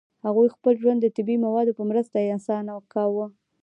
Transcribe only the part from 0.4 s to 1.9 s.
خپل ژوند د طبیعي موادو په